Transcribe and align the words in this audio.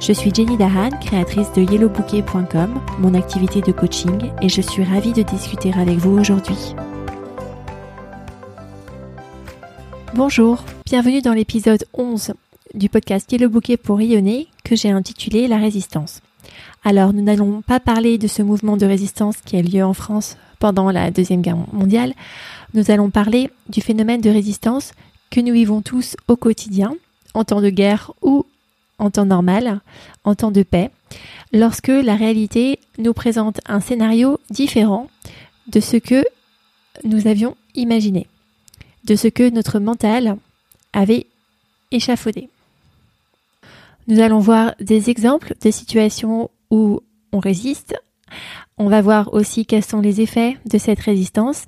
Je 0.00 0.14
suis 0.14 0.34
Jenny 0.34 0.56
Dahan, 0.56 0.88
créatrice 0.98 1.52
de 1.52 1.60
yellowbouquet.com, 1.60 2.80
mon 3.00 3.12
activité 3.12 3.60
de 3.60 3.70
coaching, 3.70 4.30
et 4.40 4.48
je 4.48 4.62
suis 4.62 4.82
ravie 4.82 5.12
de 5.12 5.20
discuter 5.20 5.74
avec 5.74 5.98
vous 5.98 6.18
aujourd'hui. 6.18 6.74
Bonjour, 10.14 10.64
bienvenue 10.86 11.20
dans 11.20 11.34
l'épisode 11.34 11.84
11 11.92 12.32
du 12.72 12.88
podcast 12.88 13.30
Yellow 13.30 13.50
Bouquet 13.50 13.76
pour 13.76 13.98
rayonner 13.98 14.48
que 14.64 14.74
j'ai 14.74 14.90
intitulé 14.90 15.48
La 15.48 15.58
résistance. 15.58 16.22
Alors, 16.82 17.12
nous 17.12 17.22
n'allons 17.22 17.60
pas 17.60 17.78
parler 17.78 18.16
de 18.16 18.26
ce 18.26 18.40
mouvement 18.40 18.78
de 18.78 18.86
résistance 18.86 19.36
qui 19.44 19.58
a 19.58 19.62
lieu 19.62 19.84
en 19.84 19.92
France 19.92 20.38
pendant 20.60 20.90
la 20.90 21.10
Deuxième 21.10 21.42
Guerre 21.42 21.58
mondiale. 21.74 22.14
Nous 22.72 22.90
allons 22.90 23.10
parler 23.10 23.50
du 23.68 23.82
phénomène 23.82 24.22
de 24.22 24.30
résistance 24.30 24.92
que 25.30 25.40
nous 25.40 25.52
vivons 25.52 25.82
tous 25.82 26.16
au 26.26 26.36
quotidien, 26.36 26.94
en 27.34 27.44
temps 27.44 27.60
de 27.60 27.68
guerre 27.68 28.12
ou 28.22 28.46
en 29.00 29.10
temps 29.10 29.24
normal, 29.24 29.80
en 30.24 30.34
temps 30.36 30.52
de 30.52 30.62
paix, 30.62 30.90
lorsque 31.52 31.88
la 31.88 32.14
réalité 32.14 32.78
nous 32.98 33.12
présente 33.12 33.60
un 33.66 33.80
scénario 33.80 34.38
différent 34.50 35.08
de 35.66 35.80
ce 35.80 35.96
que 35.96 36.24
nous 37.02 37.26
avions 37.26 37.56
imaginé, 37.74 38.26
de 39.04 39.16
ce 39.16 39.28
que 39.28 39.50
notre 39.50 39.80
mental 39.80 40.36
avait 40.92 41.26
échafaudé. 41.90 42.48
Nous 44.06 44.20
allons 44.20 44.38
voir 44.38 44.74
des 44.80 45.10
exemples 45.10 45.54
de 45.62 45.70
situations 45.70 46.50
où 46.70 47.00
on 47.32 47.38
résiste. 47.38 47.94
On 48.78 48.88
va 48.88 49.02
voir 49.02 49.32
aussi 49.34 49.66
quels 49.66 49.84
sont 49.84 50.00
les 50.00 50.20
effets 50.20 50.56
de 50.66 50.78
cette 50.78 51.00
résistance 51.00 51.64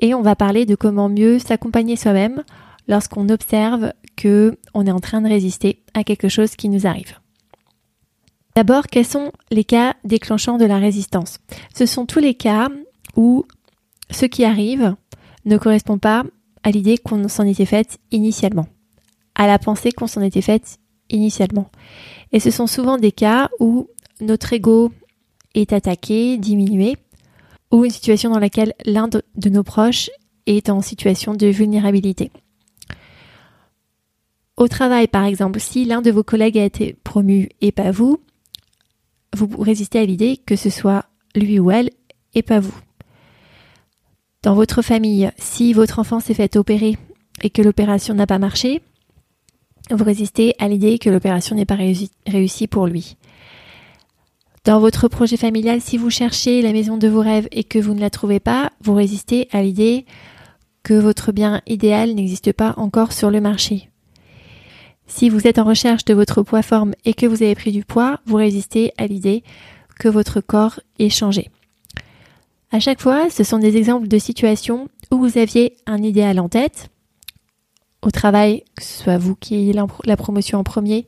et 0.00 0.14
on 0.14 0.22
va 0.22 0.36
parler 0.36 0.66
de 0.66 0.74
comment 0.74 1.08
mieux 1.08 1.38
s'accompagner 1.38 1.96
soi-même 1.96 2.42
lorsqu'on 2.88 3.28
observe 3.28 3.92
que 4.16 4.58
on 4.74 4.86
est 4.86 4.90
en 4.90 5.00
train 5.00 5.20
de 5.20 5.28
résister 5.28 5.82
à 5.94 6.04
quelque 6.04 6.28
chose 6.28 6.56
qui 6.56 6.68
nous 6.68 6.86
arrive. 6.86 7.18
D'abord, 8.54 8.86
quels 8.86 9.06
sont 9.06 9.32
les 9.50 9.64
cas 9.64 9.94
déclenchants 10.04 10.58
de 10.58 10.64
la 10.64 10.78
résistance? 10.78 11.38
Ce 11.74 11.86
sont 11.86 12.06
tous 12.06 12.20
les 12.20 12.34
cas 12.34 12.68
où 13.16 13.44
ce 14.10 14.26
qui 14.26 14.44
arrive 14.44 14.94
ne 15.44 15.56
correspond 15.56 15.98
pas 15.98 16.24
à 16.62 16.70
l'idée 16.70 16.98
qu'on 16.98 17.28
s'en 17.28 17.44
était 17.44 17.66
faite 17.66 17.98
initialement, 18.12 18.66
à 19.34 19.46
la 19.46 19.58
pensée 19.58 19.90
qu'on 19.90 20.06
s'en 20.06 20.22
était 20.22 20.40
faite 20.40 20.78
initialement. 21.10 21.68
Et 22.32 22.40
ce 22.40 22.50
sont 22.50 22.66
souvent 22.66 22.96
des 22.96 23.12
cas 23.12 23.50
où 23.58 23.88
notre 24.20 24.52
ego 24.52 24.92
est 25.54 25.72
attaqué, 25.72 26.38
diminué, 26.38 26.96
ou 27.72 27.84
une 27.84 27.90
situation 27.90 28.30
dans 28.30 28.38
laquelle 28.38 28.74
l'un 28.86 29.08
de 29.08 29.50
nos 29.50 29.64
proches 29.64 30.10
est 30.46 30.70
en 30.70 30.80
situation 30.80 31.34
de 31.34 31.48
vulnérabilité. 31.48 32.30
Au 34.56 34.68
travail, 34.68 35.08
par 35.08 35.24
exemple, 35.24 35.58
si 35.58 35.84
l'un 35.84 36.00
de 36.00 36.10
vos 36.10 36.22
collègues 36.22 36.58
a 36.58 36.64
été 36.64 36.96
promu 37.02 37.48
et 37.60 37.72
pas 37.72 37.90
vous, 37.90 38.20
vous 39.34 39.48
résistez 39.58 39.98
à 39.98 40.04
l'idée 40.04 40.36
que 40.36 40.54
ce 40.54 40.70
soit 40.70 41.06
lui 41.34 41.58
ou 41.58 41.70
elle 41.70 41.90
et 42.34 42.42
pas 42.42 42.60
vous. 42.60 42.78
Dans 44.42 44.54
votre 44.54 44.82
famille, 44.82 45.30
si 45.38 45.72
votre 45.72 45.98
enfant 45.98 46.20
s'est 46.20 46.34
fait 46.34 46.56
opérer 46.56 46.96
et 47.42 47.50
que 47.50 47.62
l'opération 47.62 48.14
n'a 48.14 48.26
pas 48.26 48.38
marché, 48.38 48.82
vous 49.90 50.04
résistez 50.04 50.54
à 50.58 50.68
l'idée 50.68 50.98
que 50.98 51.10
l'opération 51.10 51.56
n'est 51.56 51.64
pas 51.64 51.78
réussie 52.26 52.66
pour 52.68 52.86
lui. 52.86 53.16
Dans 54.64 54.80
votre 54.80 55.08
projet 55.08 55.36
familial, 55.36 55.80
si 55.80 55.98
vous 55.98 56.10
cherchez 56.10 56.62
la 56.62 56.72
maison 56.72 56.96
de 56.96 57.08
vos 57.08 57.20
rêves 57.20 57.48
et 57.52 57.64
que 57.64 57.78
vous 57.78 57.92
ne 57.92 58.00
la 58.00 58.08
trouvez 58.08 58.40
pas, 58.40 58.72
vous 58.82 58.94
résistez 58.94 59.48
à 59.52 59.62
l'idée 59.62 60.06
que 60.82 60.94
votre 60.94 61.32
bien 61.32 61.60
idéal 61.66 62.14
n'existe 62.14 62.52
pas 62.52 62.74
encore 62.76 63.12
sur 63.12 63.30
le 63.30 63.40
marché. 63.40 63.90
Si 65.06 65.28
vous 65.28 65.46
êtes 65.46 65.58
en 65.58 65.64
recherche 65.64 66.04
de 66.04 66.14
votre 66.14 66.42
poids 66.42 66.62
forme 66.62 66.94
et 67.04 67.14
que 67.14 67.26
vous 67.26 67.42
avez 67.42 67.54
pris 67.54 67.72
du 67.72 67.84
poids, 67.84 68.20
vous 68.26 68.36
résistez 68.36 68.92
à 68.96 69.06
l'idée 69.06 69.42
que 69.98 70.08
votre 70.08 70.40
corps 70.40 70.80
est 70.98 71.10
changé. 71.10 71.50
À 72.72 72.80
chaque 72.80 73.00
fois, 73.00 73.30
ce 73.30 73.44
sont 73.44 73.58
des 73.58 73.76
exemples 73.76 74.08
de 74.08 74.18
situations 74.18 74.88
où 75.10 75.18
vous 75.18 75.38
aviez 75.38 75.76
un 75.86 76.02
idéal 76.02 76.40
en 76.40 76.48
tête, 76.48 76.88
au 78.02 78.10
travail, 78.10 78.64
que 78.76 78.82
ce 78.82 79.04
soit 79.04 79.18
vous 79.18 79.36
qui 79.36 79.54
ayez 79.54 79.72
la 80.04 80.16
promotion 80.16 80.58
en 80.58 80.64
premier, 80.64 81.06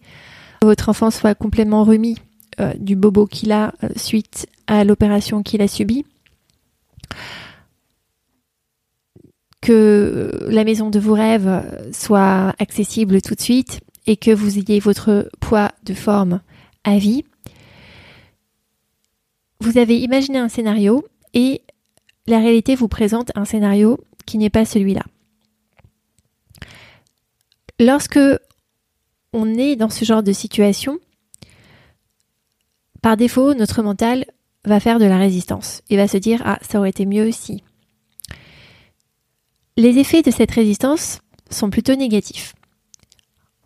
que 0.60 0.66
votre 0.66 0.88
enfant 0.88 1.10
soit 1.10 1.34
complètement 1.34 1.84
remis 1.84 2.16
euh, 2.60 2.72
du 2.78 2.96
bobo 2.96 3.26
qu'il 3.26 3.52
a 3.52 3.74
euh, 3.82 3.88
suite 3.96 4.46
à 4.66 4.84
l'opération 4.84 5.42
qu'il 5.42 5.60
a 5.60 5.68
subie, 5.68 6.06
que 9.66 10.30
la 10.46 10.62
maison 10.62 10.90
de 10.90 11.00
vos 11.00 11.14
rêves 11.14 11.90
soit 11.92 12.54
accessible 12.60 13.20
tout 13.20 13.34
de 13.34 13.40
suite 13.40 13.80
et 14.06 14.16
que 14.16 14.30
vous 14.30 14.58
ayez 14.60 14.78
votre 14.78 15.28
poids 15.40 15.72
de 15.82 15.92
forme 15.92 16.40
à 16.84 16.98
vie, 16.98 17.24
vous 19.58 19.76
avez 19.76 19.98
imaginé 19.98 20.38
un 20.38 20.48
scénario 20.48 21.04
et 21.34 21.62
la 22.28 22.38
réalité 22.38 22.76
vous 22.76 22.86
présente 22.86 23.32
un 23.34 23.44
scénario 23.44 23.98
qui 24.24 24.38
n'est 24.38 24.50
pas 24.50 24.64
celui-là. 24.64 25.02
Lorsque 27.80 28.20
on 29.32 29.52
est 29.54 29.74
dans 29.74 29.90
ce 29.90 30.04
genre 30.04 30.22
de 30.22 30.32
situation, 30.32 31.00
par 33.02 33.16
défaut, 33.16 33.52
notre 33.54 33.82
mental 33.82 34.26
va 34.64 34.78
faire 34.78 35.00
de 35.00 35.06
la 35.06 35.18
résistance 35.18 35.82
et 35.90 35.96
va 35.96 36.06
se 36.06 36.18
dire 36.18 36.40
Ah, 36.44 36.60
ça 36.62 36.78
aurait 36.78 36.90
été 36.90 37.04
mieux 37.04 37.32
si. 37.32 37.64
Les 39.78 39.98
effets 39.98 40.22
de 40.22 40.30
cette 40.30 40.52
résistance 40.52 41.20
sont 41.50 41.68
plutôt 41.68 41.94
négatifs. 41.94 42.54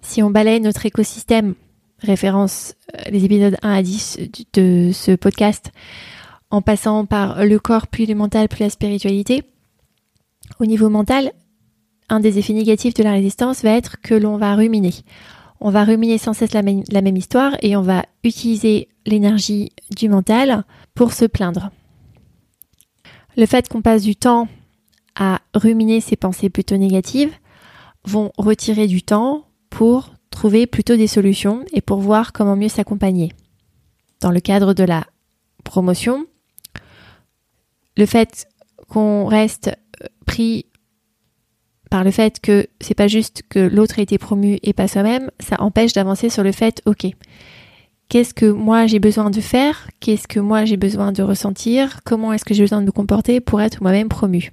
Si 0.03 0.25
on 0.25 0.31
balaye 0.31 0.60
notre 0.60 0.84
écosystème, 0.84 1.54
référence 2.00 2.75
euh, 2.97 3.10
les 3.10 3.25
épisodes 3.25 3.56
1 3.62 3.71
à 3.71 3.82
10 3.82 4.19
de 4.54 4.91
ce 4.93 5.12
podcast, 5.12 5.71
en 6.50 6.62
passant 6.62 7.06
par 7.06 7.44
le 7.44 7.60
corps, 7.60 7.87
puis 7.87 8.06
le 8.06 8.16
mental, 8.16 8.48
puis 8.48 8.65
la 8.65 8.71
spiritualité, 8.71 9.44
au 10.59 10.66
niveau 10.66 10.88
mental, 10.88 11.32
un 12.09 12.19
des 12.19 12.38
effets 12.38 12.54
négatifs 12.54 12.94
de 12.94 13.04
la 13.04 13.12
résistance 13.12 13.62
va 13.62 13.71
être 13.71 14.00
que 14.00 14.15
l'on 14.15 14.37
va 14.37 14.56
ruminer. 14.56 14.94
On 15.60 15.71
va 15.71 15.84
ruminer 15.84 16.19
sans 16.19 16.32
cesse 16.32 16.54
la 16.54 16.62
même, 16.62 16.82
la 16.91 17.03
même 17.03 17.16
histoire 17.16 17.56
et 17.62 17.77
on 17.77 17.82
va 17.82 18.04
utiliser 18.25 18.88
l'énergie 19.06 19.71
du 19.97 20.09
mental 20.09 20.65
pour 20.97 21.12
se 21.12 21.25
plaindre. 21.25 21.71
Le 23.37 23.47
fait 23.47 23.69
qu'on 23.69 23.81
passe 23.81 24.03
du 24.03 24.16
temps 24.16 24.48
à 25.16 25.41
ruminer 25.54 26.00
ces 26.00 26.16
pensées 26.16 26.50
plutôt 26.50 26.76
négatives 26.76 27.32
vont 28.04 28.32
retirer 28.38 28.87
du 28.87 29.03
temps 29.03 29.47
pour 29.69 30.15
trouver 30.31 30.66
plutôt 30.66 30.97
des 30.97 31.06
solutions 31.06 31.65
et 31.72 31.81
pour 31.81 32.00
voir 32.00 32.32
comment 32.32 32.56
mieux 32.56 32.69
s'accompagner. 32.69 33.32
Dans 34.21 34.31
le 34.31 34.41
cadre 34.41 34.75
de 34.75 34.84
la 34.84 35.06
promotion, 35.65 36.26
le 37.97 38.06
fait 38.06 38.47
qu'on 38.88 39.26
reste 39.26 39.69
euh, 40.03 40.06
pris 40.26 40.66
par 41.91 42.04
le 42.04 42.10
fait 42.10 42.41
que 42.41 42.66
c'est 42.81 42.94
pas 42.94 43.09
juste 43.09 43.42
que 43.48 43.59
l'autre 43.59 43.98
a 43.98 44.03
été 44.03 44.16
promu 44.16 44.59
et 44.62 44.72
pas 44.72 44.88
soi-même, 44.88 45.31
ça 45.41 45.60
empêche 45.60 45.92
d'avancer 45.92 46.31
sur 46.31 46.44
le 46.44 46.53
fait, 46.53 46.81
ok, 46.87 47.06
qu'est-ce 48.09 48.32
que 48.32 48.47
moi 48.47 48.87
j'ai 48.87 49.00
besoin 49.00 49.30
de 49.30 49.41
faire, 49.41 49.89
qu'est-ce 49.98 50.28
que 50.28 50.39
moi 50.39 50.65
j'ai 50.65 50.77
besoin 50.77 51.10
de 51.10 51.22
ressentir, 51.22 52.01
comment 52.04 52.33
est-ce 52.33 52.45
que 52.45 52.54
j'ai 52.54 52.63
besoin 52.63 52.80
de 52.80 52.86
me 52.86 52.92
comporter 52.92 53.41
pour 53.41 53.60
être 53.60 53.83
moi-même 53.83 54.09
promu? 54.09 54.53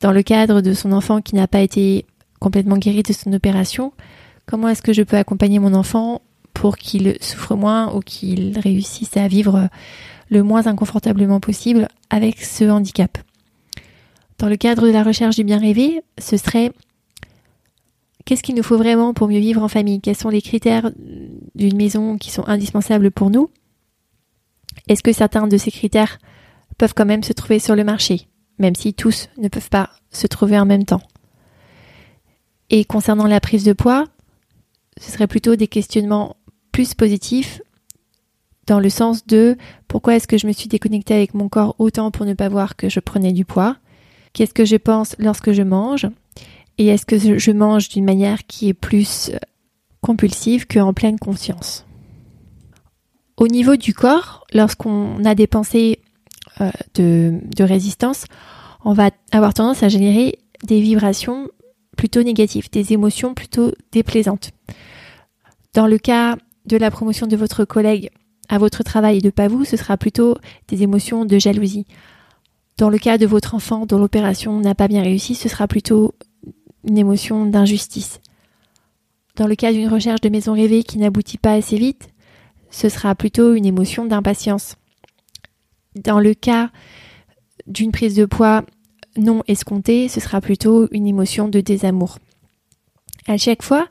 Dans 0.00 0.12
le 0.12 0.22
cadre 0.22 0.60
de 0.60 0.74
son 0.74 0.92
enfant 0.92 1.20
qui 1.20 1.34
n'a 1.34 1.48
pas 1.48 1.60
été 1.60 2.06
complètement 2.40 2.76
guéri 2.76 3.02
de 3.02 3.12
son 3.12 3.32
opération, 3.32 3.92
Comment 4.48 4.68
est-ce 4.68 4.80
que 4.80 4.94
je 4.94 5.02
peux 5.02 5.18
accompagner 5.18 5.58
mon 5.58 5.74
enfant 5.74 6.22
pour 6.54 6.78
qu'il 6.78 7.18
souffre 7.20 7.54
moins 7.54 7.94
ou 7.94 8.00
qu'il 8.00 8.58
réussisse 8.58 9.14
à 9.18 9.28
vivre 9.28 9.68
le 10.30 10.42
moins 10.42 10.66
inconfortablement 10.66 11.38
possible 11.38 11.86
avec 12.08 12.42
ce 12.42 12.64
handicap? 12.64 13.18
Dans 14.38 14.48
le 14.48 14.56
cadre 14.56 14.86
de 14.86 14.90
la 14.90 15.02
recherche 15.02 15.36
du 15.36 15.44
bien 15.44 15.58
rêvé, 15.58 16.00
ce 16.16 16.38
serait 16.38 16.72
qu'est-ce 18.24 18.42
qu'il 18.42 18.54
nous 18.54 18.62
faut 18.62 18.78
vraiment 18.78 19.12
pour 19.12 19.28
mieux 19.28 19.38
vivre 19.38 19.62
en 19.62 19.68
famille? 19.68 20.00
Quels 20.00 20.16
sont 20.16 20.30
les 20.30 20.40
critères 20.40 20.92
d'une 21.54 21.76
maison 21.76 22.16
qui 22.16 22.30
sont 22.30 22.48
indispensables 22.48 23.10
pour 23.10 23.28
nous? 23.28 23.50
Est-ce 24.88 25.02
que 25.02 25.12
certains 25.12 25.46
de 25.46 25.58
ces 25.58 25.70
critères 25.70 26.18
peuvent 26.78 26.94
quand 26.94 27.04
même 27.04 27.22
se 27.22 27.34
trouver 27.34 27.58
sur 27.58 27.76
le 27.76 27.84
marché, 27.84 28.28
même 28.58 28.74
si 28.74 28.94
tous 28.94 29.28
ne 29.38 29.48
peuvent 29.48 29.70
pas 29.70 29.90
se 30.10 30.26
trouver 30.26 30.58
en 30.58 30.66
même 30.66 30.84
temps. 30.84 31.02
Et 32.70 32.84
concernant 32.84 33.26
la 33.26 33.40
prise 33.40 33.64
de 33.64 33.72
poids, 33.72 34.04
ce 35.00 35.10
serait 35.10 35.26
plutôt 35.26 35.56
des 35.56 35.68
questionnements 35.68 36.36
plus 36.72 36.94
positifs 36.94 37.62
dans 38.66 38.80
le 38.80 38.90
sens 38.90 39.26
de 39.26 39.56
pourquoi 39.88 40.16
est-ce 40.16 40.28
que 40.28 40.38
je 40.38 40.46
me 40.46 40.52
suis 40.52 40.68
déconnectée 40.68 41.14
avec 41.14 41.34
mon 41.34 41.48
corps 41.48 41.74
autant 41.78 42.10
pour 42.10 42.26
ne 42.26 42.34
pas 42.34 42.48
voir 42.48 42.76
que 42.76 42.88
je 42.88 43.00
prenais 43.00 43.32
du 43.32 43.44
poids? 43.44 43.76
Qu'est-ce 44.34 44.54
que 44.54 44.66
je 44.66 44.76
pense 44.76 45.16
lorsque 45.18 45.52
je 45.52 45.62
mange? 45.62 46.06
Et 46.76 46.86
est-ce 46.86 47.06
que 47.06 47.38
je 47.38 47.50
mange 47.50 47.88
d'une 47.88 48.04
manière 48.04 48.46
qui 48.46 48.68
est 48.68 48.74
plus 48.74 49.30
euh, 49.30 49.38
compulsive 50.00 50.66
qu'en 50.66 50.92
pleine 50.92 51.18
conscience? 51.18 51.86
Au 53.36 53.48
niveau 53.48 53.76
du 53.76 53.94
corps, 53.94 54.46
lorsqu'on 54.52 55.24
a 55.24 55.34
des 55.34 55.46
pensées 55.46 56.00
de, 56.94 57.40
de 57.56 57.64
résistance, 57.64 58.24
on 58.84 58.92
va 58.92 59.10
avoir 59.32 59.54
tendance 59.54 59.82
à 59.82 59.88
générer 59.88 60.38
des 60.64 60.80
vibrations 60.80 61.48
plutôt 61.96 62.22
négatives, 62.22 62.70
des 62.70 62.92
émotions 62.92 63.34
plutôt 63.34 63.72
déplaisantes. 63.92 64.50
Dans 65.74 65.86
le 65.86 65.98
cas 65.98 66.36
de 66.66 66.76
la 66.76 66.90
promotion 66.90 67.26
de 67.26 67.36
votre 67.36 67.64
collègue 67.64 68.10
à 68.48 68.58
votre 68.58 68.82
travail 68.82 69.18
et 69.18 69.20
de 69.20 69.30
pas 69.30 69.48
vous, 69.48 69.64
ce 69.64 69.76
sera 69.76 69.96
plutôt 69.96 70.36
des 70.68 70.82
émotions 70.82 71.24
de 71.24 71.38
jalousie. 71.38 71.86
Dans 72.78 72.88
le 72.88 72.98
cas 72.98 73.18
de 73.18 73.26
votre 73.26 73.54
enfant 73.54 73.84
dont 73.84 73.98
l'opération 73.98 74.58
n'a 74.60 74.74
pas 74.74 74.88
bien 74.88 75.02
réussi, 75.02 75.34
ce 75.34 75.48
sera 75.48 75.66
plutôt 75.66 76.14
une 76.84 76.96
émotion 76.96 77.44
d'injustice. 77.44 78.20
Dans 79.36 79.46
le 79.46 79.56
cas 79.56 79.72
d'une 79.72 79.88
recherche 79.88 80.20
de 80.20 80.28
maison 80.30 80.54
rêvée 80.54 80.82
qui 80.82 80.98
n'aboutit 80.98 81.38
pas 81.38 81.52
assez 81.52 81.76
vite, 81.76 82.08
ce 82.70 82.88
sera 82.88 83.14
plutôt 83.14 83.54
une 83.54 83.66
émotion 83.66 84.04
d'impatience. 84.06 84.77
Dans 86.04 86.20
le 86.20 86.34
cas 86.34 86.70
d'une 87.66 87.92
prise 87.92 88.14
de 88.14 88.24
poids 88.24 88.64
non 89.16 89.42
escomptée, 89.48 90.08
ce 90.08 90.20
sera 90.20 90.40
plutôt 90.40 90.88
une 90.92 91.06
émotion 91.06 91.48
de 91.48 91.60
désamour. 91.60 92.18
À 93.26 93.36
chaque 93.36 93.62
fois, 93.62 93.88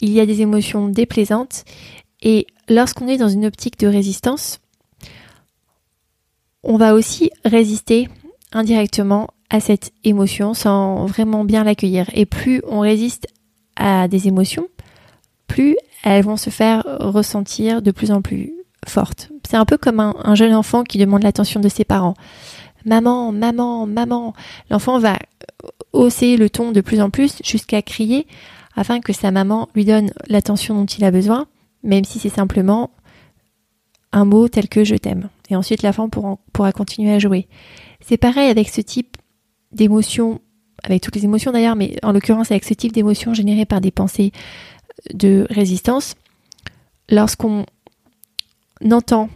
il 0.00 0.10
y 0.10 0.20
a 0.20 0.26
des 0.26 0.40
émotions 0.40 0.88
déplaisantes 0.88 1.64
et 2.22 2.46
lorsqu'on 2.68 3.08
est 3.08 3.16
dans 3.16 3.28
une 3.28 3.46
optique 3.46 3.78
de 3.78 3.86
résistance, 3.86 4.60
on 6.62 6.76
va 6.76 6.94
aussi 6.94 7.30
résister 7.44 8.08
indirectement 8.52 9.28
à 9.50 9.60
cette 9.60 9.92
émotion 10.04 10.54
sans 10.54 11.06
vraiment 11.06 11.44
bien 11.44 11.64
l'accueillir. 11.64 12.08
Et 12.14 12.26
plus 12.26 12.62
on 12.66 12.80
résiste 12.80 13.26
à 13.76 14.08
des 14.08 14.28
émotions, 14.28 14.68
plus 15.46 15.76
elles 16.04 16.24
vont 16.24 16.36
se 16.36 16.50
faire 16.50 16.84
ressentir 17.00 17.82
de 17.82 17.90
plus 17.90 18.10
en 18.10 18.22
plus 18.22 18.57
C'est 18.86 19.56
un 19.56 19.64
peu 19.64 19.76
comme 19.76 20.00
un, 20.00 20.34
jeune 20.34 20.54
enfant 20.54 20.84
qui 20.84 20.98
demande 20.98 21.22
l'attention 21.22 21.60
de 21.60 21.68
ses 21.68 21.84
parents. 21.84 22.14
Maman, 22.84 23.32
maman, 23.32 23.86
maman. 23.86 24.34
L'enfant 24.70 24.98
va 24.98 25.18
hausser 25.92 26.36
le 26.36 26.48
ton 26.48 26.72
de 26.72 26.80
plus 26.80 27.00
en 27.00 27.10
plus 27.10 27.38
jusqu'à 27.44 27.82
crier 27.82 28.26
afin 28.76 29.00
que 29.00 29.12
sa 29.12 29.30
maman 29.30 29.68
lui 29.74 29.84
donne 29.84 30.10
l'attention 30.28 30.74
dont 30.74 30.86
il 30.86 31.04
a 31.04 31.10
besoin 31.10 31.48
même 31.82 32.04
si 32.04 32.18
c'est 32.18 32.28
simplement 32.28 32.90
un 34.12 34.24
mot 34.24 34.48
tel 34.48 34.68
que 34.68 34.84
je 34.84 34.94
t'aime. 34.94 35.28
Et 35.50 35.56
ensuite, 35.56 35.82
l'enfant 35.82 36.08
pourra, 36.08 36.38
pourra 36.52 36.72
continuer 36.72 37.12
à 37.12 37.18
jouer. 37.18 37.48
C'est 38.00 38.16
pareil 38.16 38.48
avec 38.48 38.68
ce 38.68 38.80
type 38.80 39.16
d'émotions, 39.72 40.40
avec 40.82 41.02
toutes 41.02 41.16
les 41.16 41.24
émotions 41.24 41.52
d'ailleurs, 41.52 41.76
mais 41.76 41.96
en 42.02 42.12
l'occurrence 42.12 42.50
avec 42.50 42.64
ce 42.64 42.74
type 42.74 42.92
d'émotions 42.92 43.34
générées 43.34 43.66
par 43.66 43.80
des 43.80 43.90
pensées 43.90 44.32
de 45.12 45.46
résistance. 45.50 46.14
Lorsqu'on 47.10 47.64
entend, 48.90 49.28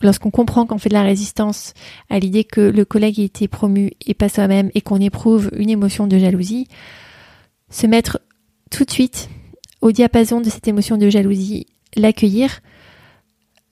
lorsqu'on 0.00 0.30
comprend 0.30 0.66
qu'on 0.66 0.78
fait 0.78 0.88
de 0.88 0.94
la 0.94 1.02
résistance 1.02 1.74
à 2.10 2.18
l'idée 2.18 2.44
que 2.44 2.60
le 2.60 2.84
collègue 2.84 3.20
a 3.20 3.24
été 3.24 3.48
promu 3.48 3.92
et 4.06 4.14
pas 4.14 4.28
soi-même 4.28 4.70
et 4.74 4.80
qu'on 4.80 5.00
éprouve 5.00 5.50
une 5.54 5.70
émotion 5.70 6.06
de 6.06 6.18
jalousie, 6.18 6.68
se 7.70 7.86
mettre 7.86 8.20
tout 8.70 8.84
de 8.84 8.90
suite 8.90 9.28
au 9.80 9.92
diapason 9.92 10.40
de 10.40 10.50
cette 10.50 10.68
émotion 10.68 10.96
de 10.96 11.08
jalousie, 11.08 11.66
l'accueillir, 11.94 12.60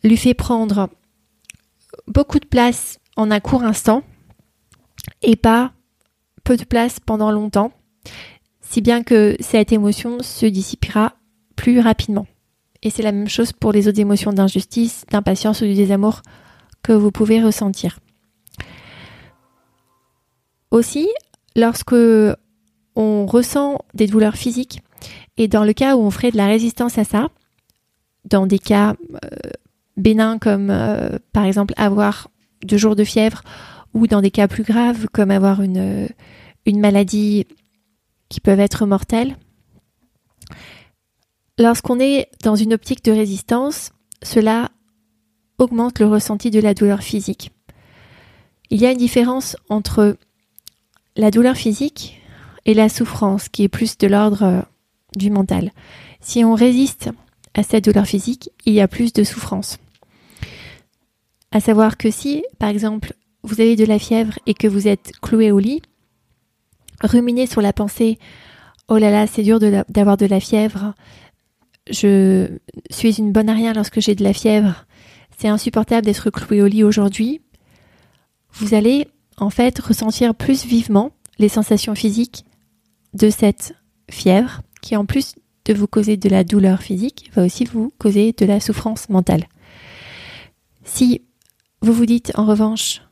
lui 0.03 0.17
fait 0.17 0.35
prendre 0.35 0.89
beaucoup 2.07 2.39
de 2.39 2.47
place 2.47 2.99
en 3.17 3.31
un 3.31 3.41
court 3.41 3.63
instant 3.63 4.03
et 5.23 5.37
pas 5.37 5.73
peu 6.45 6.57
de 6.57 6.65
place 6.65 7.01
pendant 7.01 7.31
longtemps, 7.31 7.73
si 8.61 8.81
bien 8.81 9.03
que 9.03 9.37
cette 9.41 9.73
émotion 9.73 10.23
se 10.23 10.47
dissipera 10.47 11.15
plus 11.57 11.81
rapidement. 11.81 12.27
Et 12.85 12.91
c'est 12.91 13.03
la 13.03 13.13
même 13.13 13.29
chose 13.29 13.53
pour 13.53 13.73
les 13.73 13.89
autres 13.89 13.99
émotions 13.99 14.33
d'injustice, 14.33 15.05
d'impatience 15.11 15.63
ou 15.63 15.65
du 15.65 15.75
désamour 15.75 16.21
que 16.83 16.93
vous 16.93 17.11
pouvez 17.11 17.43
ressentir. 17.43 17.99
Aussi, 20.71 21.09
lorsque 21.57 21.95
on 22.95 23.27
ressent 23.27 23.79
des 23.95 24.07
douleurs 24.07 24.37
physiques, 24.37 24.83
et 25.37 25.49
dans 25.49 25.65
le 25.65 25.73
cas 25.73 25.97
où 25.97 26.01
on 26.01 26.11
ferait 26.11 26.31
de 26.31 26.37
la 26.37 26.47
résistance 26.47 26.99
à 26.99 27.05
ça, 27.05 27.29
dans 28.25 28.47
des 28.47 28.59
cas 28.59 28.95
euh, 29.15 29.51
bénins 29.97 30.39
comme 30.39 30.71
euh, 30.71 31.19
par 31.33 31.45
exemple 31.45 31.75
avoir 31.77 32.29
deux 32.65 32.77
jours 32.77 32.97
de 32.97 33.05
fièvre, 33.05 33.43
ou 33.95 34.07
dans 34.07 34.21
des 34.21 34.31
cas 34.31 34.49
plus 34.49 34.63
graves 34.63 35.07
comme 35.13 35.31
avoir 35.31 35.63
une, 35.63 36.07
euh, 36.07 36.09
maladie 36.73 37.47
qui 38.29 38.41
peuvent 38.41 38.61
être 38.61 38.87
mortelles, 38.87 39.37
lorsqu'on 41.59 42.01
est 42.01 42.29
dans 42.43 42.57
une 42.57 42.75
optique 42.75 43.05
de 43.05 43.13
résistance, 43.13 43.93
cela 44.23 44.71
augmente 45.59 46.01
le 46.01 46.07
ressenti 46.07 46.51
de 46.51 46.61
la 46.61 46.75
douleur 46.75 47.03
physique. 47.03 47.53
Il 48.71 48.81
y 48.81 48.87
a 48.87 48.93
une 48.93 48.99
différence 48.99 49.57
entre 49.69 50.17
la 51.17 51.31
douleur 51.31 51.57
physique 51.57 52.21
et 52.65 52.75
la 52.75 52.89
souffrance 52.89 53.49
qui 53.49 53.63
est 53.63 53.69
plus 53.69 53.99
de 53.99 54.07
l'ordre 54.07 54.67
du 55.17 55.31
mental. 55.31 55.71
Si 56.21 56.45
on 56.45 56.55
résiste 56.55 57.11
à 57.55 57.63
cette 57.63 57.85
douleur 57.85 58.07
physique, 58.07 58.51
il 58.65 58.73
y 58.73 58.81
a 58.81 58.89
plus 58.89 59.13
de 59.13 59.23
souffrance. 59.23 59.79
À 61.53 61.61
savoir 61.61 61.97
que 61.97 62.11
si, 62.11 62.43
par 62.59 62.69
exemple, 62.69 63.15
vous 63.43 63.61
avez 63.61 63.77
de 63.77 63.85
la 63.85 63.99
fièvre 63.99 64.33
et 64.47 64.55
que 64.55 64.67
vous 64.67 64.89
êtes 64.89 65.13
cloué 65.21 65.53
au 65.53 65.59
lit, 65.59 65.83
ruminez 67.01 67.47
sur 67.47 67.61
la 67.61 67.73
pensée 67.73 68.19
Oh 68.89 68.99
là 68.99 69.11
là, 69.11 69.27
c'est 69.27 69.43
dur 69.43 69.61
d'avoir 69.61 70.17
de, 70.17 70.27
la 70.27 70.41
fièvre. 70.41 70.95
Je 71.91 72.49
suis 72.91 73.19
une 73.19 73.33
bonne 73.33 73.51
rien 73.51 73.73
lorsque 73.73 74.01
j'ai 74.01 74.15
de 74.15 74.25
la 74.25 74.33
fièvre. 74.33 74.87
C'est 75.37 75.49
insupportable 75.49 76.07
d'être 76.07 76.31
cloué 76.31 76.63
au 76.63 76.67
lit 76.67 76.85
aujourd'hui. 76.85 77.41
Vous 78.53 78.75
allez 78.75 79.09
en 79.37 79.51
fait 79.51 79.79
ressentir 79.79 80.35
plus 80.35 80.65
vivement 80.65 81.13
les 81.39 81.49
sensations 81.49 81.95
physiques 81.95 82.45
de 83.13 83.31
cette 83.31 83.75
fièvre 84.11 84.63
qui 84.81 84.97
en 84.97 85.07
plus 85.07 85.35
de 85.65 85.75
vous 85.75 85.87
causer 85.87 86.17
de 86.17 86.29
la 86.29 86.45
douleur 86.45 86.81
physique, 86.81 87.31
va 87.35 87.45
aussi 87.45 87.65
vous 87.65 87.93
causer 87.99 88.33
de 88.33 88.45
la 88.45 88.61
souffrance 88.61 89.09
mentale. 89.09 89.47
Si 90.85 91.23
vous 91.81 91.93
vous 91.93 92.07
dites 92.07 92.33
en 92.35 92.45
revanche, 92.45 93.03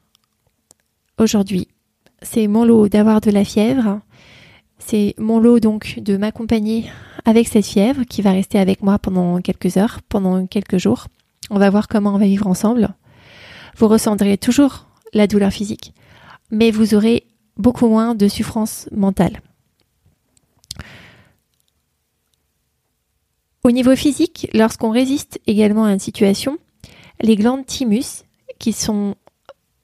aujourd'hui, 1.18 1.68
c'est 2.20 2.46
mon 2.46 2.64
lot 2.64 2.88
d'avoir 2.88 3.20
de 3.20 3.30
la 3.30 3.44
fièvre, 3.44 4.00
c'est 4.78 5.14
mon 5.18 5.40
lot 5.40 5.60
donc 5.60 5.98
de 5.98 6.16
m'accompagner 6.16 6.90
avec 7.24 7.48
cette 7.48 7.66
fièvre 7.66 8.04
qui 8.04 8.22
va 8.22 8.32
rester 8.32 8.58
avec 8.58 8.82
moi 8.82 8.98
pendant 8.98 9.40
quelques 9.40 9.76
heures, 9.76 10.00
pendant 10.08 10.46
quelques 10.46 10.78
jours. 10.78 11.06
On 11.50 11.58
va 11.58 11.70
voir 11.70 11.88
comment 11.88 12.14
on 12.14 12.18
va 12.18 12.26
vivre 12.26 12.46
ensemble. 12.46 12.94
Vous 13.76 13.88
ressentirez 13.88 14.38
toujours 14.38 14.86
la 15.12 15.26
douleur 15.26 15.50
physique, 15.50 15.94
mais 16.50 16.70
vous 16.70 16.94
aurez 16.94 17.26
beaucoup 17.56 17.88
moins 17.88 18.14
de 18.14 18.28
souffrance 18.28 18.88
mentale. 18.92 19.40
Au 23.64 23.70
niveau 23.70 23.94
physique, 23.94 24.48
lorsqu'on 24.54 24.90
résiste 24.90 25.40
également 25.46 25.84
à 25.84 25.92
une 25.92 26.00
situation, 26.00 26.58
les 27.20 27.36
glandes 27.36 27.64
thymus, 27.64 28.24
qui 28.58 28.72
sont 28.72 29.14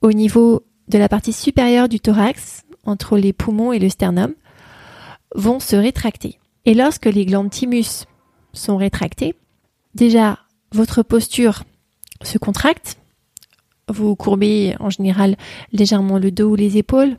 au 0.03 0.13
niveau 0.13 0.65
de 0.89 0.99
la 0.99 1.09
partie 1.09 1.33
supérieure 1.33 1.89
du 1.89 2.01
thorax, 2.01 2.63
entre 2.85 3.19
les 3.19 3.33
poumons 3.33 3.73
et 3.73 3.79
le 3.79 3.89
sternum, 3.89 4.35
vont 5.35 5.61
se 5.61 5.77
rétracter. 5.77 6.39
Et 6.69 6.75
lorsque 6.75 7.07
les 7.07 7.25
glandes 7.25 7.49
thymus 7.49 8.05
sont 8.53 8.77
rétractées, 8.77 9.35
déjà 9.95 10.39
votre 10.71 11.03
posture 11.03 11.63
se 12.21 12.37
contracte, 12.37 12.99
vous 13.89 14.15
courbez 14.15 14.77
en 14.79 14.91
général 14.91 15.39
légèrement 15.73 16.19
le 16.19 16.31
dos 16.31 16.51
ou 16.51 16.57
les 16.57 16.77
épaules, 16.77 17.17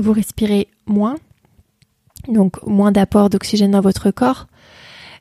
vous 0.00 0.12
respirez 0.12 0.68
moins, 0.84 1.16
donc 2.28 2.62
moins 2.66 2.92
d'apport 2.92 3.30
d'oxygène 3.30 3.70
dans 3.70 3.80
votre 3.80 4.10
corps, 4.10 4.48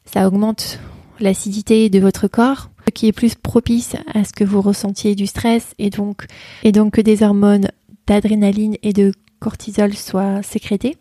ça 0.04 0.28
augmente 0.28 0.82
l'acidité 1.22 1.90
de 1.90 2.00
votre 2.00 2.28
corps, 2.28 2.70
ce 2.86 2.92
qui 2.92 3.08
est 3.08 3.14
plus 3.14 3.36
propice 3.36 3.96
à 4.14 4.26
ce 4.26 4.34
que 4.34 4.44
vous 4.44 4.60
ressentiez 4.60 5.16
du 5.16 5.26
stress 5.26 5.74
et 5.80 5.90
donc, 5.90 6.26
et 6.64 6.74
donc 6.74 6.96
que 6.96 7.02
des 7.02 7.24
hormones 7.24 7.70
d'adrénaline 8.08 8.76
et 8.84 8.92
de 8.92 9.14
cortisol 9.40 9.94
soient 9.94 10.44
sécrétées. 10.44 10.98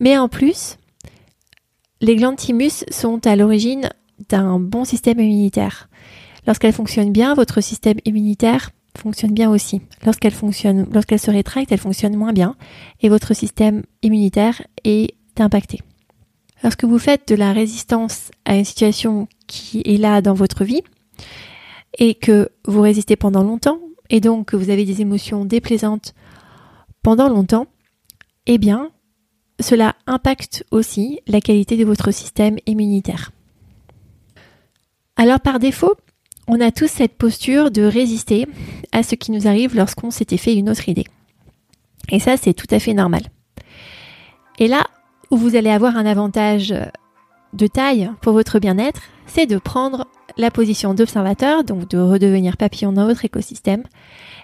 Mais 0.00 0.18
en 0.18 0.28
plus, 0.28 0.76
les 2.00 2.16
glandes 2.16 2.36
thymus 2.36 2.84
sont 2.90 3.26
à 3.26 3.36
l'origine 3.36 3.90
d'un 4.28 4.58
bon 4.58 4.84
système 4.84 5.18
immunitaire. 5.18 5.88
Lorsqu'elles 6.46 6.72
fonctionnent 6.72 7.12
bien, 7.12 7.34
votre 7.34 7.60
système 7.60 7.98
immunitaire 8.04 8.70
fonctionne 8.96 9.32
bien 9.32 9.50
aussi. 9.50 9.82
Lorsqu'elles 10.04 10.32
fonctionnent, 10.32 10.86
lorsqu'elles 10.92 11.20
se 11.20 11.30
rétractent, 11.30 11.72
elles 11.72 11.78
fonctionnent 11.78 12.16
moins 12.16 12.32
bien 12.32 12.56
et 13.00 13.08
votre 13.08 13.34
système 13.34 13.82
immunitaire 14.02 14.62
est 14.84 15.14
impacté. 15.38 15.80
Lorsque 16.62 16.84
vous 16.84 16.98
faites 16.98 17.28
de 17.28 17.34
la 17.34 17.52
résistance 17.52 18.30
à 18.46 18.56
une 18.56 18.64
situation 18.64 19.28
qui 19.46 19.82
est 19.84 19.98
là 19.98 20.22
dans 20.22 20.32
votre 20.32 20.64
vie, 20.64 20.82
et 21.98 22.14
que 22.14 22.50
vous 22.66 22.80
résistez 22.80 23.16
pendant 23.16 23.42
longtemps 23.42 23.80
et 24.10 24.20
donc 24.20 24.48
que 24.48 24.56
vous 24.56 24.70
avez 24.70 24.84
des 24.84 25.00
émotions 25.00 25.44
déplaisantes 25.44 26.14
pendant 27.02 27.28
longtemps, 27.28 27.66
eh 28.46 28.58
bien, 28.58 28.90
cela 29.60 29.94
impacte 30.06 30.64
aussi 30.70 31.20
la 31.26 31.40
qualité 31.40 31.76
de 31.76 31.84
votre 31.84 32.10
système 32.10 32.56
immunitaire. 32.66 33.30
Alors 35.16 35.40
par 35.40 35.58
défaut, 35.58 35.94
on 36.46 36.60
a 36.60 36.70
tous 36.70 36.88
cette 36.88 37.16
posture 37.16 37.70
de 37.70 37.82
résister 37.82 38.46
à 38.92 39.02
ce 39.02 39.14
qui 39.14 39.32
nous 39.32 39.48
arrive 39.48 39.74
lorsqu'on 39.74 40.10
s'était 40.10 40.36
fait 40.36 40.54
une 40.54 40.70
autre 40.70 40.88
idée. 40.88 41.06
Et 42.10 42.20
ça, 42.20 42.36
c'est 42.36 42.54
tout 42.54 42.66
à 42.70 42.78
fait 42.78 42.94
normal. 42.94 43.22
Et 44.58 44.68
là 44.68 44.84
où 45.30 45.36
vous 45.36 45.56
allez 45.56 45.70
avoir 45.70 45.96
un 45.96 46.06
avantage 46.06 46.72
de 47.52 47.66
taille 47.66 48.10
pour 48.20 48.32
votre 48.32 48.58
bien-être, 48.58 49.00
c'est 49.26 49.46
de 49.46 49.58
prendre 49.58 50.06
la 50.36 50.50
position 50.50 50.94
d'observateur, 50.94 51.64
donc 51.64 51.88
de 51.88 51.98
redevenir 51.98 52.56
papillon 52.56 52.92
dans 52.92 53.06
votre 53.06 53.24
écosystème, 53.24 53.82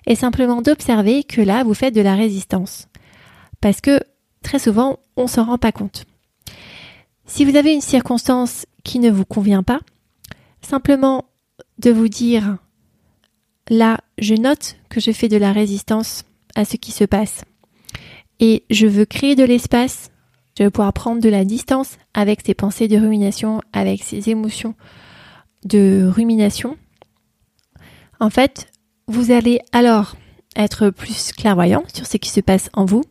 et 0.06 0.14
simplement 0.14 0.62
d'observer 0.62 1.22
que 1.22 1.40
là, 1.40 1.64
vous 1.64 1.74
faites 1.74 1.94
de 1.94 2.00
la 2.00 2.14
résistance. 2.14 2.88
Parce 3.60 3.80
que 3.80 4.00
très 4.42 4.58
souvent, 4.58 4.98
on 5.16 5.26
s'en 5.26 5.44
rend 5.44 5.58
pas 5.58 5.72
compte. 5.72 6.04
Si 7.26 7.44
vous 7.44 7.56
avez 7.56 7.72
une 7.72 7.80
circonstance 7.80 8.66
qui 8.84 8.98
ne 8.98 9.10
vous 9.10 9.24
convient 9.24 9.62
pas, 9.62 9.80
simplement 10.60 11.24
de 11.78 11.90
vous 11.90 12.08
dire, 12.08 12.58
là, 13.68 13.98
je 14.18 14.34
note 14.34 14.76
que 14.88 15.00
je 15.00 15.12
fais 15.12 15.28
de 15.28 15.36
la 15.36 15.52
résistance 15.52 16.24
à 16.54 16.64
ce 16.64 16.76
qui 16.76 16.92
se 16.92 17.04
passe. 17.04 17.44
Et 18.40 18.64
je 18.70 18.86
veux 18.86 19.04
créer 19.04 19.34
de 19.34 19.44
l'espace, 19.44 20.10
je 20.58 20.64
veux 20.64 20.70
pouvoir 20.70 20.92
prendre 20.92 21.20
de 21.20 21.28
la 21.28 21.44
distance 21.44 21.96
avec 22.12 22.40
ces 22.44 22.54
pensées 22.54 22.88
de 22.88 22.98
rumination, 22.98 23.62
avec 23.72 24.02
ces 24.02 24.30
émotions 24.30 24.74
de 25.64 26.10
rumination. 26.12 26.76
En 28.20 28.30
fait, 28.30 28.66
vous 29.06 29.30
allez 29.30 29.60
alors 29.72 30.16
être 30.56 30.90
plus 30.90 31.32
clairvoyant 31.32 31.84
sur 31.92 32.06
ce 32.06 32.16
qui 32.16 32.30
se 32.30 32.40
passe 32.40 32.68
en 32.72 32.84
vous. 32.84 33.04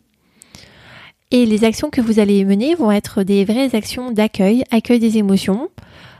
Et 1.34 1.46
les 1.46 1.64
actions 1.64 1.90
que 1.90 2.02
vous 2.02 2.20
allez 2.20 2.44
mener 2.44 2.76
vont 2.76 2.92
être 2.92 3.24
des 3.24 3.46
vraies 3.46 3.74
actions 3.74 4.12
d'accueil, 4.12 4.66
accueil 4.70 5.00
des 5.00 5.18
émotions. 5.18 5.70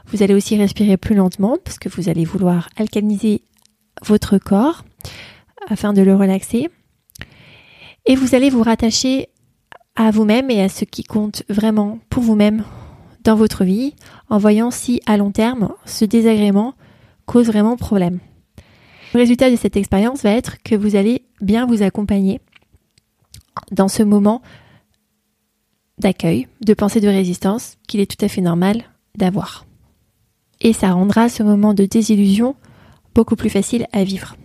Vous 0.06 0.22
allez 0.22 0.32
aussi 0.32 0.56
respirer 0.56 0.96
plus 0.96 1.14
lentement 1.14 1.58
parce 1.62 1.78
que 1.78 1.90
vous 1.90 2.08
allez 2.08 2.24
vouloir 2.24 2.70
alcaliniser 2.78 3.42
votre 4.02 4.38
corps 4.38 4.84
afin 5.68 5.92
de 5.92 6.00
le 6.00 6.16
relaxer. 6.16 6.70
Et 8.06 8.16
vous 8.16 8.34
allez 8.34 8.48
vous 8.48 8.62
rattacher 8.62 9.28
à 9.96 10.10
vous-même 10.10 10.50
et 10.50 10.62
à 10.62 10.70
ce 10.70 10.86
qui 10.86 11.04
compte 11.04 11.42
vraiment 11.50 11.98
pour 12.08 12.22
vous-même 12.22 12.64
dans 13.22 13.36
votre 13.36 13.64
vie 13.64 13.94
en 14.30 14.38
voyant 14.38 14.70
si 14.70 15.02
à 15.04 15.18
long 15.18 15.30
terme 15.30 15.74
ce 15.84 16.06
désagrément 16.06 16.74
cause 17.26 17.46
vraiment 17.46 17.76
problème. 17.76 18.18
Le 19.12 19.20
résultat 19.20 19.50
de 19.50 19.56
cette 19.56 19.76
expérience 19.76 20.22
va 20.22 20.30
être 20.30 20.56
que 20.62 20.74
vous 20.74 20.96
allez 20.96 21.26
bien 21.42 21.66
vous 21.66 21.82
accompagner 21.82 22.40
dans 23.70 23.88
ce 23.88 24.02
moment 24.02 24.40
d'accueil, 25.98 26.48
de 26.60 26.74
pensée 26.74 27.00
de 27.00 27.08
résistance 27.08 27.76
qu'il 27.86 28.00
est 28.00 28.10
tout 28.10 28.24
à 28.24 28.28
fait 28.28 28.40
normal 28.40 28.84
d'avoir. 29.16 29.66
Et 30.60 30.72
ça 30.72 30.92
rendra 30.92 31.28
ce 31.28 31.42
moment 31.42 31.74
de 31.74 31.84
désillusion 31.84 32.54
beaucoup 33.14 33.36
plus 33.36 33.50
facile 33.50 33.86
à 33.92 34.04
vivre. 34.04 34.36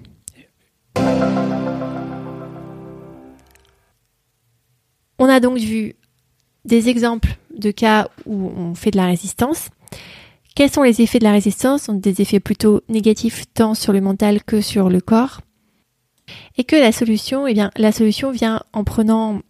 On 5.19 5.25
a 5.25 5.39
donc 5.39 5.57
vu 5.57 5.95
des 6.65 6.89
exemples 6.89 7.37
de 7.57 7.71
cas 7.71 8.09
où 8.25 8.51
on 8.55 8.75
fait 8.75 8.91
de 8.91 8.97
la 8.97 9.05
résistance. 9.05 9.69
Quels 10.55 10.71
sont 10.71 10.83
les 10.83 11.01
effets 11.01 11.19
de 11.19 11.23
la 11.23 11.31
résistance? 11.31 11.83
Ce 11.83 11.91
des 11.91 12.21
effets 12.21 12.39
plutôt 12.39 12.81
négatifs 12.89 13.45
tant 13.53 13.73
sur 13.73 13.93
le 13.93 14.01
mental 14.01 14.43
que 14.43 14.61
sur 14.61 14.89
le 14.89 15.01
corps. 15.01 15.41
Et 16.57 16.63
que 16.63 16.75
la 16.75 16.91
solution, 16.91 17.47
eh 17.47 17.53
bien, 17.53 17.71
la 17.77 17.91
solution 17.91 18.31
vient 18.31 18.61
en 18.73 18.83
prenant 18.83 19.41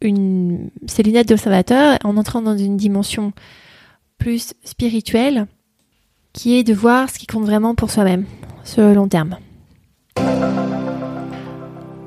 une, 0.00 0.70
ses 0.86 1.02
lunettes 1.02 1.28
d'observateur, 1.28 1.98
en 2.04 2.16
entrant 2.16 2.42
dans 2.42 2.56
une 2.56 2.76
dimension 2.76 3.32
plus 4.18 4.54
spirituelle, 4.64 5.46
qui 6.32 6.56
est 6.56 6.64
de 6.64 6.74
voir 6.74 7.10
ce 7.10 7.18
qui 7.18 7.26
compte 7.26 7.44
vraiment 7.44 7.74
pour 7.74 7.90
soi-même, 7.90 8.26
sur 8.64 8.82
le 8.82 8.94
long 8.94 9.08
terme. 9.08 9.38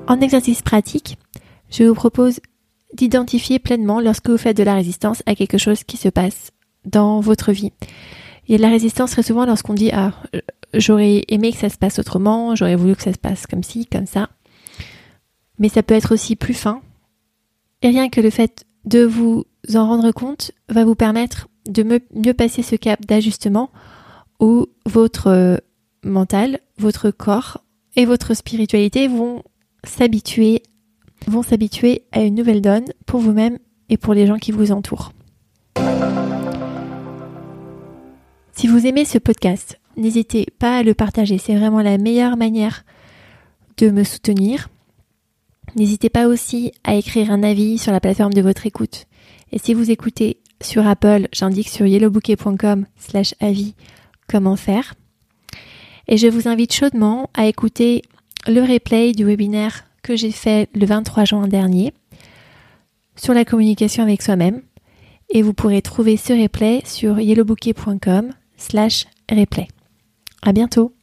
En 0.07 0.21
exercice 0.21 0.61
pratique, 0.61 1.17
je 1.69 1.83
vous 1.83 1.93
propose 1.93 2.39
d'identifier 2.93 3.59
pleinement 3.59 4.01
lorsque 4.01 4.29
vous 4.29 4.37
faites 4.37 4.57
de 4.57 4.63
la 4.63 4.73
résistance 4.73 5.21
à 5.25 5.35
quelque 5.35 5.57
chose 5.57 5.83
qui 5.83 5.97
se 5.97 6.09
passe 6.09 6.51
dans 6.85 7.19
votre 7.19 7.51
vie. 7.51 7.71
Il 8.47 8.53
y 8.53 8.55
a 8.55 8.57
de 8.57 8.63
la 8.63 8.69
résistance 8.69 9.11
très 9.11 9.23
souvent 9.23 9.45
lorsqu'on 9.45 9.75
dit 9.75 9.91
ah 9.93 10.13
j'aurais 10.73 11.23
aimé 11.27 11.51
que 11.51 11.59
ça 11.59 11.69
se 11.69 11.77
passe 11.77 11.99
autrement, 11.99 12.55
j'aurais 12.55 12.75
voulu 12.75 12.95
que 12.95 13.03
ça 13.03 13.13
se 13.13 13.19
passe 13.19 13.45
comme 13.45 13.63
ci, 13.63 13.85
comme 13.85 14.07
ça. 14.07 14.29
Mais 15.59 15.69
ça 15.69 15.83
peut 15.83 15.93
être 15.93 16.13
aussi 16.13 16.35
plus 16.35 16.53
fin. 16.53 16.81
Et 17.81 17.87
rien 17.89 18.09
que 18.09 18.21
le 18.21 18.29
fait 18.29 18.65
de 18.85 19.03
vous 19.03 19.45
en 19.73 19.87
rendre 19.87 20.11
compte 20.11 20.51
va 20.67 20.83
vous 20.83 20.95
permettre 20.95 21.47
de 21.67 21.83
mieux 21.83 22.33
passer 22.33 22.61
ce 22.61 22.75
cap 22.75 23.05
d'ajustement 23.05 23.69
où 24.39 24.67
votre 24.85 25.27
euh, 25.27 25.57
mental, 26.03 26.59
votre 26.77 27.11
corps 27.11 27.63
et 27.95 28.05
votre 28.05 28.33
spiritualité 28.33 29.07
vont 29.07 29.43
s'habituer 29.83 30.63
vont 31.27 31.43
s'habituer 31.43 32.03
à 32.13 32.21
une 32.21 32.35
nouvelle 32.35 32.61
donne 32.61 32.85
pour 33.05 33.19
vous-même 33.19 33.59
et 33.89 33.97
pour 33.97 34.13
les 34.13 34.25
gens 34.25 34.37
qui 34.37 34.53
vous 34.53 34.71
entourent. 34.71 35.11
Si 38.53 38.67
vous 38.67 38.87
aimez 38.87 39.03
ce 39.03 39.17
podcast, 39.17 39.79
n'hésitez 39.97 40.47
pas 40.59 40.77
à 40.77 40.83
le 40.83 40.93
partager, 40.93 41.37
c'est 41.37 41.55
vraiment 41.55 41.81
la 41.81 41.97
meilleure 41.97 42.37
manière 42.37 42.85
de 43.77 43.89
me 43.89 44.03
soutenir. 44.03 44.69
N'hésitez 45.75 46.09
pas 46.09 46.27
aussi 46.27 46.71
à 46.83 46.95
écrire 46.95 47.31
un 47.31 47.43
avis 47.43 47.77
sur 47.77 47.91
la 47.91 47.99
plateforme 47.99 48.33
de 48.33 48.41
votre 48.41 48.65
écoute. 48.65 49.05
Et 49.51 49.59
si 49.59 49.73
vous 49.73 49.91
écoutez 49.91 50.37
sur 50.61 50.87
Apple, 50.87 51.27
j'indique 51.31 51.69
sur 51.69 51.85
yellowbouquet.com 51.85 52.85
slash 52.97 53.33
avis 53.39 53.75
comment 54.27 54.55
faire. 54.55 54.93
Et 56.07 56.17
je 56.17 56.27
vous 56.27 56.47
invite 56.47 56.73
chaudement 56.73 57.29
à 57.33 57.45
écouter 57.45 58.01
le 58.47 58.61
replay 58.61 59.13
du 59.13 59.25
webinaire 59.25 59.85
que 60.01 60.15
j'ai 60.15 60.31
fait 60.31 60.69
le 60.73 60.85
23 60.85 61.25
juin 61.25 61.47
dernier 61.47 61.93
sur 63.15 63.33
la 63.33 63.45
communication 63.45 64.03
avec 64.03 64.21
soi-même. 64.21 64.61
Et 65.29 65.43
vous 65.43 65.53
pourrez 65.53 65.81
trouver 65.81 66.17
ce 66.17 66.33
replay 66.33 66.81
sur 66.85 67.19
yellowbouquet.com 67.19 68.31
slash 68.57 69.05
replay. 69.29 69.67
À 70.41 70.53
bientôt! 70.53 70.93